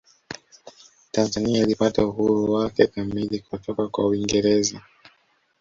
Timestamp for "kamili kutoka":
2.87-3.87